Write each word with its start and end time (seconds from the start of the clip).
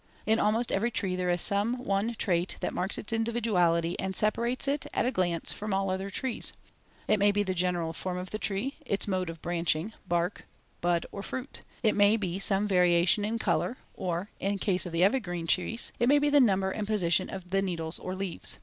In 0.25 0.39
almost 0.39 0.71
every 0.71 0.89
tree 0.89 1.15
there 1.15 1.29
is 1.29 1.43
some 1.43 1.77
one 1.85 2.15
trait 2.15 2.57
that 2.59 2.73
marks 2.73 2.97
its 2.97 3.13
individuality 3.13 3.95
and 3.99 4.15
separates 4.15 4.67
it, 4.67 4.87
at 4.95 5.05
a 5.05 5.11
glance, 5.11 5.53
from 5.53 5.75
all 5.75 5.91
other 5.91 6.09
trees. 6.09 6.53
It 7.07 7.19
may 7.19 7.31
be 7.31 7.43
the 7.43 7.53
general 7.53 7.93
form 7.93 8.17
of 8.17 8.31
the 8.31 8.39
tree, 8.39 8.77
its 8.83 9.07
mode 9.07 9.29
of 9.29 9.43
branching, 9.43 9.93
bark, 10.07 10.45
bud 10.81 11.05
or 11.11 11.21
fruit. 11.21 11.61
It 11.83 11.93
may 11.93 12.17
be 12.17 12.39
some 12.39 12.67
variation 12.67 13.23
in 13.23 13.37
color, 13.37 13.77
or, 13.93 14.31
in 14.39 14.57
case 14.57 14.87
of 14.87 14.91
the 14.91 15.03
evergreen 15.03 15.45
trees, 15.45 15.91
it 15.99 16.09
may 16.09 16.17
be 16.17 16.31
the 16.31 16.39
number 16.41 16.71
and 16.71 16.87
position 16.87 17.29
of 17.29 17.51
the 17.51 17.61
needles 17.61 17.99
or 17.99 18.15
leaves. 18.15 18.57